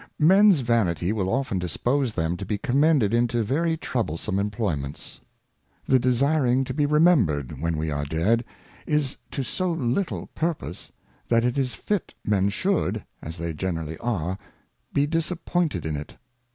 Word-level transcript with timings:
Mens 0.17 0.61
Vanity 0.61 1.13
will 1.13 1.29
often 1.29 1.59
dispose 1.59 2.13
them 2.15 2.35
to 2.37 2.43
be 2.43 2.57
commended 2.57 3.13
into 3.13 3.43
very 3.43 3.77
troublesome 3.77 4.39
Employments. 4.39 5.21
The 5.85 5.99
desiring 5.99 6.63
to 6.63 6.73
be 6.73 6.87
remember'd 6.87 7.61
when 7.61 7.77
we 7.77 7.91
are 7.91 8.05
dead, 8.05 8.43
is 8.87 9.15
to 9.29 9.43
so 9.43 9.71
little 9.71 10.25
purpose, 10.33 10.91
that 11.27 11.45
it 11.45 11.55
is 11.55 11.75
fit 11.75 12.15
Men 12.25 12.49
should, 12.49 13.05
as 13.21 13.37
they 13.37 13.53
generally 13.53 13.99
are, 13.99 14.39
be 14.91 15.05
disappointed 15.05 15.85
in 15.85 15.95
it. 15.95 16.17